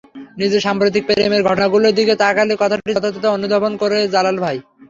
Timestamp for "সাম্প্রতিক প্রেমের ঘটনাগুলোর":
0.61-1.97